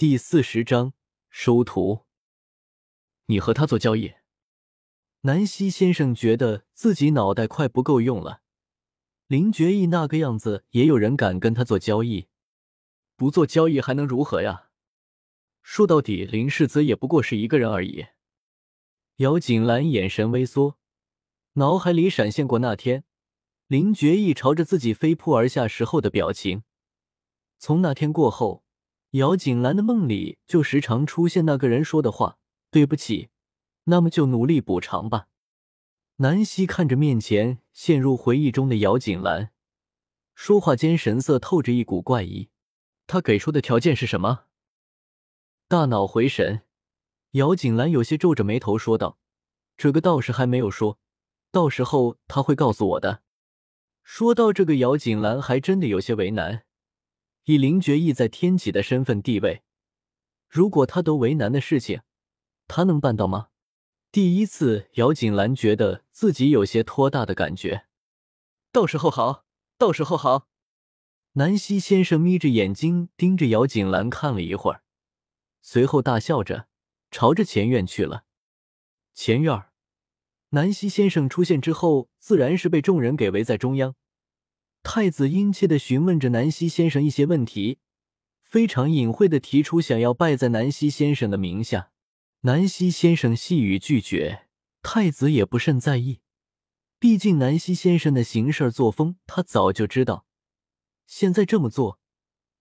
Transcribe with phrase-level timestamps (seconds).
[0.00, 0.94] 第四十章
[1.28, 2.06] 收徒。
[3.26, 4.14] 你和他做交易？
[5.20, 8.40] 南希先生觉得自己脑袋快不够用了。
[9.26, 12.28] 林觉义那个样子，也有人敢跟他做交易？
[13.14, 14.70] 不做交易还能如何呀？
[15.62, 18.06] 说到底，林世子也不过是一个人而已。
[19.16, 20.78] 姚锦兰眼神微缩，
[21.56, 23.04] 脑海里闪现过那天
[23.66, 26.62] 林觉义朝着自己飞扑而下时候的表情。
[27.58, 28.64] 从那天过后。
[29.12, 32.38] 姚锦兰的梦里就时常出现那个人说的话
[32.70, 33.30] ：“对不起，
[33.84, 35.26] 那么就努力补偿吧。”
[36.18, 39.50] 南希看着面前陷入回忆中的姚锦兰，
[40.34, 42.50] 说话间神色透着一股怪异。
[43.08, 44.44] 他给出的条件是什么？
[45.66, 46.62] 大脑回神，
[47.32, 49.18] 姚锦兰有些皱着眉头说道
[49.76, 51.00] ：“这个倒是还没有说，
[51.50, 53.22] 到时候他会告诉我的。”
[54.04, 56.64] 说到这个，姚锦兰还真的有些为难。
[57.44, 59.62] 以林觉义在天启的身份地位，
[60.48, 62.02] 如果他都为难的事情，
[62.68, 63.48] 他能办到吗？
[64.12, 67.86] 第一次，姚锦兰觉得自己有些托大的感觉。
[68.72, 69.44] 到时候好，
[69.78, 70.48] 到时候好。
[71.34, 74.82] 南希先生眯着眼睛盯着姚锦兰看了一会儿，
[75.62, 76.66] 随后大笑着
[77.10, 78.24] 朝着前院去了。
[79.14, 79.66] 前院，
[80.50, 83.94] 南希先生出现之后，自然是被众人给围在中央。
[84.82, 87.78] 太子殷切的询问着南希先生一些问题，
[88.42, 91.90] 非常隐晦的提出想要拜在南希先生的名下。
[92.40, 94.46] 南希先生细语拒绝，
[94.82, 96.20] 太子也不甚在意，
[96.98, 100.24] 毕竟南希先生的行事作风他早就知道。
[101.06, 102.00] 现在这么做，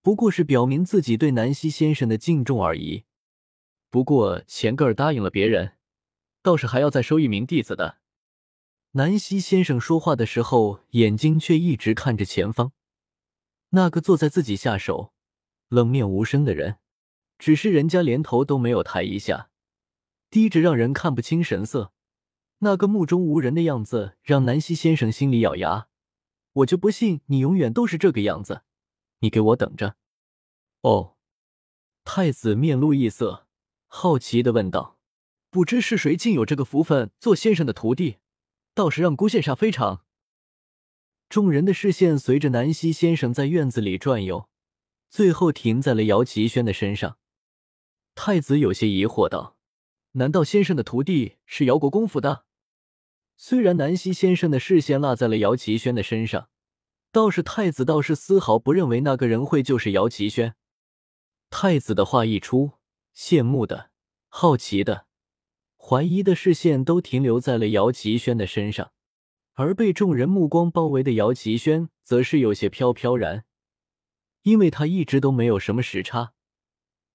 [0.00, 3.04] 不过是表明自己对南希先生的敬重而已。
[3.90, 5.72] 不过前个儿答应了别人，
[6.42, 7.98] 倒是还要再收一名弟子的。
[8.96, 12.70] 南希先生说话的时候，眼睛却一直看着前方，
[13.70, 15.12] 那个坐在自己下手、
[15.68, 16.78] 冷面无声的人。
[17.36, 19.50] 只是人家连头都没有抬一下，
[20.30, 21.92] 低着让人看不清神色，
[22.58, 25.88] 那个目中无人的样子，让南希先生心里咬牙。
[26.52, 28.62] 我就不信你永远都是这个样子，
[29.18, 29.96] 你给我等着！
[30.82, 31.16] 哦，
[32.04, 33.48] 太子面露异色，
[33.88, 35.00] 好奇的问道
[35.50, 38.18] ：“不知是谁，竟有这个福分做先生的徒弟？”
[38.74, 40.04] 倒是让孤羡煞非常。
[41.28, 44.48] 众人的视线随着南希先生在院子里转悠，
[45.08, 47.18] 最后停在了姚奇轩的身上。
[48.14, 49.56] 太子有些疑惑道
[50.12, 52.44] ：“难道先生的徒弟是姚国公府的？”
[53.36, 56.48] 虽然南希先生的视线落在了姚奇轩的身上，
[57.10, 60.54] 倒是太子倒是丝毫不认为那个人会就是姚奇轩。
[61.50, 62.72] 太子的话一出，
[63.16, 63.90] 羡慕的、
[64.28, 65.06] 好奇的。
[65.86, 68.92] 怀疑的视线都停留在了姚奇轩的身上，
[69.52, 73.44] 而被众人目光包围的姚奇轩则是有些飘飘然，
[74.44, 76.32] 因为他一直都没有什么时差，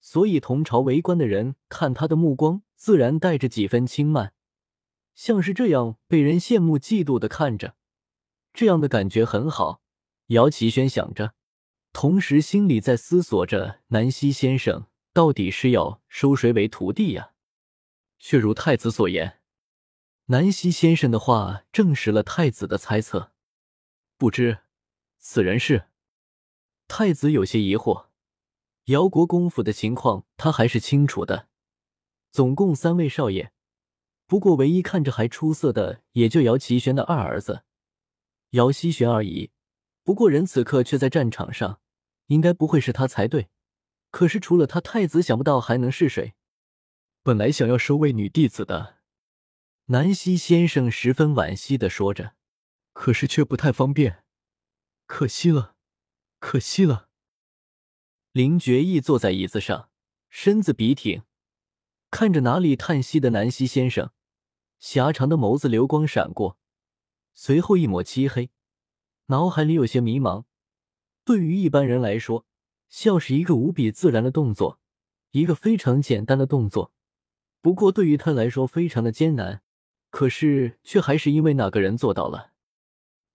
[0.00, 4.34] 所以同朝围观的人看他的目光自然带着几分轻慢，
[5.14, 7.76] 像是这样被人羡慕嫉妒的看着，
[8.52, 9.80] 这样的感觉很好。
[10.30, 11.34] 姚奇轩想着，
[11.92, 17.30] 同时心里在思索着南希先生到底是要收谁为徒弟呀？
[18.18, 19.40] 却如太子所言，
[20.26, 23.32] 南希先生的话证实了太子的猜测。
[24.16, 24.58] 不知
[25.18, 25.88] 此人是？
[26.88, 28.06] 太子有些疑惑。
[28.86, 31.48] 姚国公府的情况他还是清楚的，
[32.30, 33.50] 总共三位少爷，
[34.26, 37.64] 不过唯一看着还出色的也就姚奇轩的二儿子
[38.50, 39.50] 姚希玄而已。
[40.04, 41.80] 不过人此刻却在战场上，
[42.26, 43.48] 应该不会是他才对。
[44.12, 46.34] 可是除了他，太子想不到还能是谁。
[47.26, 48.98] 本来想要收为女弟子的，
[49.86, 52.34] 南希先生十分惋惜的说着，
[52.92, 54.22] 可是却不太方便，
[55.06, 55.74] 可惜了，
[56.38, 57.08] 可惜了。
[58.30, 59.90] 林觉义坐在椅子上，
[60.28, 61.24] 身子笔挺，
[62.12, 64.12] 看着哪里叹息的南希先生，
[64.78, 66.56] 狭长的眸子流光闪过，
[67.34, 68.50] 随后一抹漆黑，
[69.26, 70.44] 脑海里有些迷茫。
[71.24, 72.46] 对于一般人来说，
[72.88, 74.78] 笑是一个无比自然的动作，
[75.32, 76.92] 一个非常简单的动作。
[77.66, 79.60] 不过对于他来说非常的艰难，
[80.10, 82.52] 可是却还是因为那个人做到了。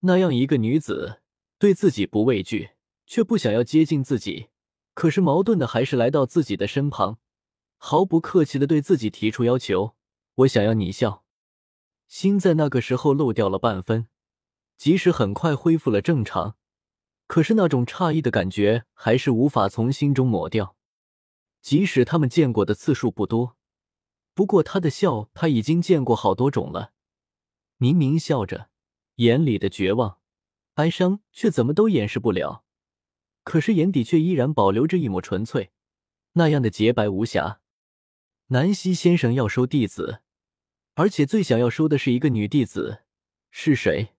[0.00, 1.22] 那样一个女子
[1.58, 2.72] 对自己不畏惧，
[3.06, 4.48] 却不想要接近自己，
[4.92, 7.16] 可是矛盾的还是来到自己的身旁，
[7.78, 9.94] 毫不客气的对自己提出要求
[10.44, 11.24] ：“我想要你笑。”
[12.06, 14.08] 心在那个时候漏掉了半分，
[14.76, 16.56] 即使很快恢复了正常，
[17.26, 20.76] 可是那种诧异的感觉还是无法从心中抹掉。
[21.62, 23.56] 即使他们见过的次数不多。
[24.38, 26.92] 不过他的笑，他已经见过好多种了。
[27.76, 28.70] 明明笑着，
[29.16, 30.20] 眼里的绝望、
[30.74, 32.62] 哀伤却怎么都掩饰不了。
[33.42, 35.72] 可是眼底却依然保留着一抹纯粹，
[36.34, 37.60] 那样的洁白无瑕。
[38.50, 40.20] 南希先生要收弟子，
[40.94, 43.00] 而且最想要收的是一个女弟子，
[43.50, 44.10] 是谁？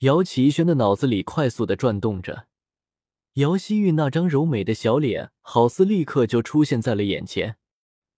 [0.00, 2.48] 姚启轩的脑子里快速的转动着，
[3.36, 7.56] 姚希韵那张柔美的小脸，好似立刻就出现在了眼前。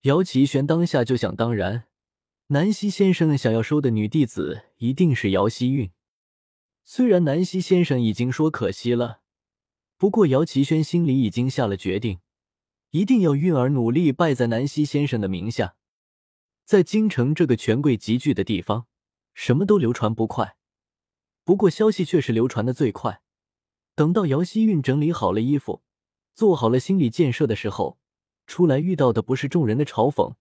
[0.07, 1.89] 姚启轩当下就想当然，
[2.49, 5.91] 南希先生想要收的女弟子一定是姚希韵。
[6.85, 9.23] 虽然南希先生已经说可惜了，
[9.97, 12.21] 不过姚启轩心里已经下了决定，
[12.91, 15.75] 一定要韵儿努力拜在南希先生的名下。
[16.65, 18.87] 在京城这个权贵集聚的地方，
[19.35, 20.57] 什么都流传不快，
[21.43, 23.23] 不过消息却是流传的最快。
[23.97, 25.83] 等到姚希韵整理好了衣服，
[26.33, 27.99] 做好了心理建设的时候，
[28.47, 30.35] 出来遇到的不是众人的嘲讽。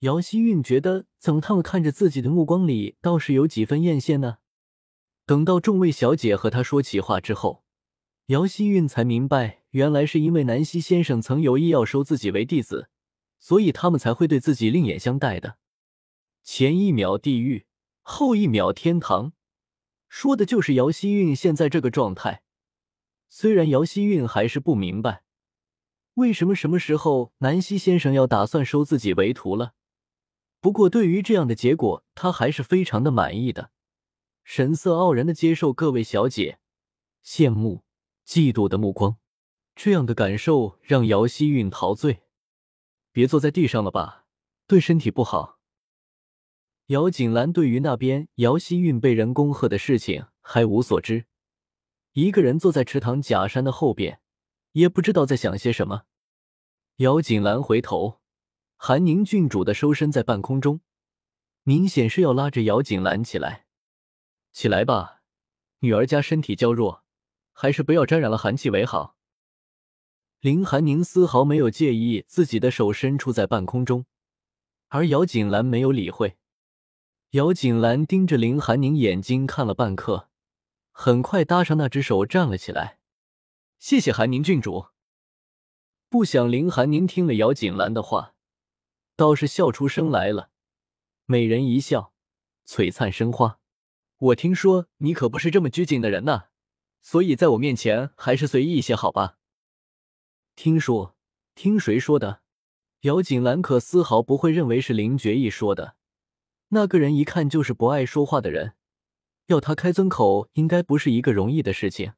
[0.00, 4.38] 姚希韵觉得，怎么他们看着自己的目光里倒是有几分艳羡呢？
[5.26, 7.62] 等到众位小姐和他说起话之后，
[8.26, 12.88] 姚希韵才明白，原来是因为南希先生曾有意要收自己为弟子，
[13.38, 15.58] 所以他们才会对自己另眼相待的。
[16.42, 17.66] 前一秒地狱，
[18.00, 19.32] 后一秒天堂，
[20.08, 22.42] 说的就是姚希韵现在这个状态。
[23.28, 25.22] 虽然姚希韵还是不明白，
[26.14, 29.74] 为什么什么时候南希先生要打算收自己为徒了，
[30.60, 33.70] 不过对于这样的结果，他还是非常的满意的。
[34.44, 36.58] 神色傲然的接受各位小姐
[37.24, 37.84] 羡慕、
[38.26, 39.16] 嫉妒的目光，
[39.76, 42.22] 这样的感受让姚希韵陶醉。
[43.12, 44.26] 别坐在地上了吧，
[44.66, 45.58] 对身体不好。
[46.86, 51.26] 姚锦兰对于那边姚希韵被人恭贺的事情还无所知，
[52.12, 54.20] 一个人坐在池塘假山的后边，
[54.72, 56.02] 也不知道在想些什么。
[56.96, 58.20] 姚锦兰回头，
[58.76, 60.80] 韩宁郡主的收身在半空中，
[61.62, 63.66] 明显是要拉着姚锦兰起来。
[64.52, 65.22] 起来吧，
[65.80, 67.04] 女儿家身体娇弱，
[67.52, 69.16] 还是不要沾染了寒气为好。
[70.40, 74.06] 林寒宁丝毫没有介意自己的手伸出在半空中，
[74.88, 76.36] 而姚锦兰没有理会。
[77.30, 80.28] 姚锦兰盯着林寒宁眼睛看了半刻，
[80.92, 82.99] 很快搭上那只手站了起来。
[83.80, 84.88] 谢谢寒宁郡主。
[86.10, 88.34] 不想林寒宁听了姚锦兰的话，
[89.16, 90.50] 倒是笑出声来了。
[91.24, 92.12] 美人一笑，
[92.66, 93.58] 璀璨生花。
[94.18, 96.48] 我听说你可不是这么拘谨的人呐，
[97.00, 99.38] 所以在我面前还是随意一些好吧。
[100.54, 101.16] 听说？
[101.54, 102.42] 听谁说的？
[103.00, 105.96] 姚锦兰可丝毫不会认为是林觉意说的。
[106.68, 108.74] 那个人一看就是不爱说话的人，
[109.46, 112.12] 要他开尊口，应该不是一个容易的事情。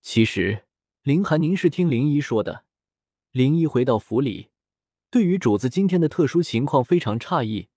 [0.00, 0.66] 其实
[1.08, 2.66] 林寒宁是听林一说的。
[3.30, 4.50] 林一回到府里，
[5.10, 7.68] 对于主子今天的特殊情况非常诧异，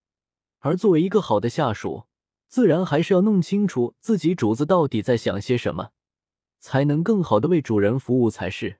[0.59, 2.07] 而作为一个好的下属。
[2.49, 5.91] 自然还是要弄清楚自己主子到底在想些什么，
[6.59, 8.79] 才能更好的为主人服务才是。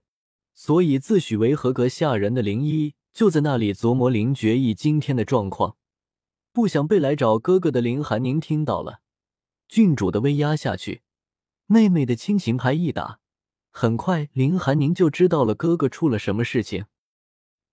[0.54, 5.78] 所以自诩为合格下人的林一就在那里琢磨林觉义今天的状况，
[6.52, 9.00] 不想被来找哥哥的林寒宁听到了。
[9.70, 11.04] 郡主的威压下去，
[11.68, 13.21] 妹妹的亲情牌一打，
[13.72, 16.86] 很快林寒宁就知道了哥哥出了什么事情。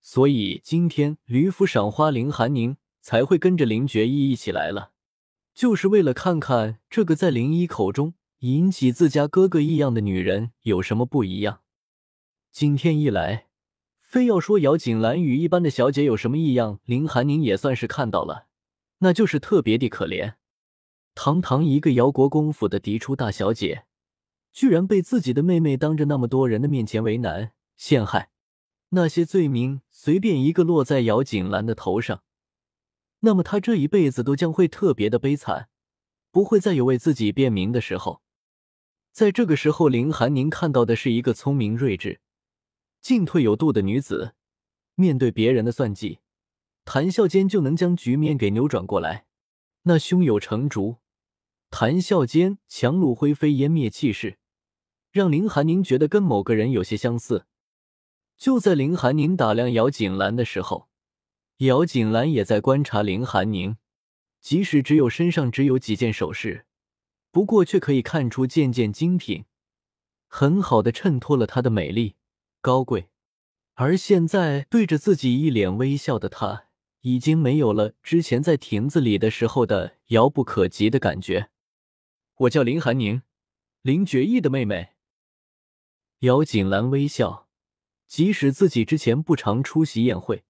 [0.00, 4.92] 所以今天吕府赏花，林寒宁才会跟着林觉义一起来了。
[5.52, 11.62] 就是为了看看这个在林一口中引起自家哥哥异样的女人有什么不一样。
[12.52, 13.48] 今天一来，
[13.98, 18.46] 非要说姚锦兰与一般的小姐有什么异样，林寒宁也算是看到了，
[18.98, 20.34] 那就是特别的可怜。
[21.16, 23.84] 堂堂一个姚国公府的嫡出大小姐，
[24.52, 28.30] 居然被自己的妹妹当着那么多人的面前为难陷害，
[28.90, 32.22] 那些罪名随便一个落在姚锦兰的头上。
[33.20, 35.68] 那么他这一辈子都将会特别的悲惨，
[36.30, 38.22] 不会再有为自己辩明的时候。
[39.12, 42.20] 在这个时候，林寒宁看到的是一个聪明睿智、
[43.00, 44.34] 进退有度的女子，
[44.94, 46.20] 面对别人的算计，
[46.84, 49.26] 谈笑间就能将局面给扭转过来。
[49.82, 50.98] 那胸有成竹，
[51.70, 54.37] 谈笑间强弩灰飞烟灭气势，
[55.18, 57.46] 让林寒宁觉得跟某个人有些相似。
[58.36, 60.88] 就在林寒宁打量姚锦兰的时候。
[61.58, 63.78] 姚锦兰也在观察林寒宁，
[64.40, 66.66] 即使只有身上只有几件首饰，
[67.32, 69.44] 不过却可以看出件件精品，
[70.28, 72.14] 很好的衬托了她的美丽
[72.60, 73.08] 高贵。
[73.74, 76.66] 而现在对着自己一脸微笑的她，
[77.00, 81.50] 已经没有了之前在亭子里的时候的遥不可及的感觉。
[82.36, 83.22] 我叫林寒宁，
[83.82, 84.90] 林觉义的妹妹。
[86.22, 87.46] 姚锦兰微笑，
[88.08, 90.42] 即使自己之前不常出席宴会。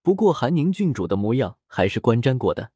[0.00, 2.72] 不过，韩宁郡主的模样还是观瞻过的。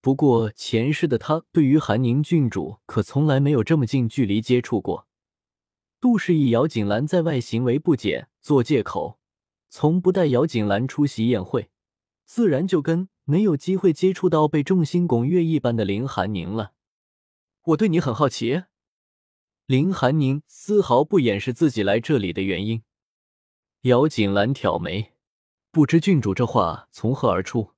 [0.00, 5.06] 不过，前世的他对于韩宁郡主可从来没有这么近距离接触过，
[6.00, 9.20] 杜氏以姚锦兰在外行为不检做借口，
[9.68, 11.70] 从不带姚锦兰出席宴会，
[12.24, 16.72] 自然就跟没有机会接触到被众星拱月一般的林寒宁了。
[17.66, 18.64] 我对你很好奇。
[19.70, 22.82] 林寒宁丝毫不掩饰自己来这里的原因。
[23.82, 25.12] 姚锦兰挑眉，
[25.70, 27.74] 不知郡主这话从何而出。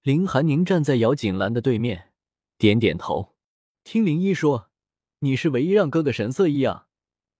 [0.00, 2.14] 林寒宁站在姚锦兰的对面，
[2.56, 3.36] 点点头。
[3.84, 4.70] 听林一说，
[5.18, 6.86] 你是唯一让哥哥神色异样、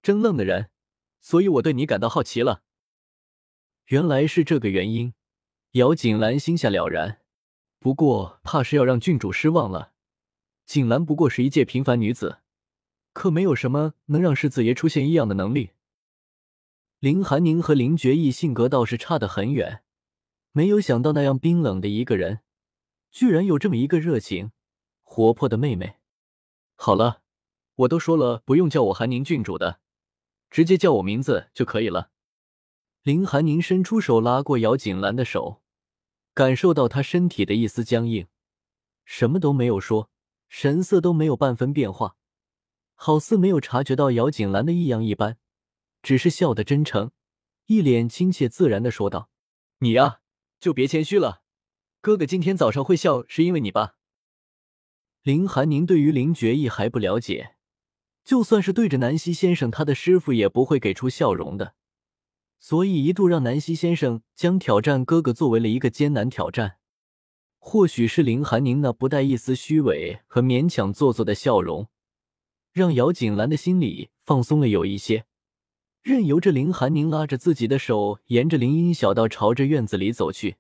[0.03, 0.69] 怔愣的人，
[1.23, 2.65] 所以我对你感到好奇了。
[3.87, 5.15] 原来是这个原因，
[5.71, 7.23] 姚锦兰心下了然。
[7.79, 9.95] 不过，怕是要让郡主失望了。
[10.67, 12.42] 锦兰不过是一介平凡女子，
[13.13, 15.71] 可没有什么能让世子爷出现异样的能力。
[16.99, 19.83] 林寒宁和林觉意性格倒是差得很远，
[20.53, 22.41] 没有想到那样冰冷的一个人，
[23.11, 24.53] 居然有这么一个热情、
[25.03, 25.97] 活泼的妹妹。
[26.77, 27.23] 好了，
[27.75, 29.81] 我都说了，不用叫我寒宁郡主的，
[30.49, 32.11] 直接叫我名字就可以了。
[33.03, 35.63] 林寒宁伸出手拉过姚锦兰的手，
[36.33, 38.29] 感受到她身体的一丝僵硬，
[39.05, 40.09] 什么都没有说，
[40.49, 42.17] 神色都没有半分变化，
[43.05, 45.37] 好似没有察觉到姚锦兰的异样一般，
[46.05, 47.11] 只是笑得真诚，
[47.67, 49.29] 一脸亲切自然的说道
[49.83, 50.21] ：“你呀，
[50.61, 51.43] 就别谦虚了，
[52.01, 53.97] 哥哥今天早上会笑是因为你吧？”
[55.25, 57.57] 林寒宁对于林觉意还不了解，
[58.25, 61.75] 就算是对着南希先生他的师傅，也不会给出笑容的。
[62.61, 66.77] 所以一度让南希先生将挑战哥哥作为了一个艰难挑战。
[67.59, 71.89] 或许是林寒宁那不带一丝虚伪和勉强做作的笑容，
[72.73, 75.27] 让姚锦兰的心里放松了有一些，
[76.03, 80.57] 任由着林寒宁拉着自己的手，沿着林荫小道朝着院子里走去。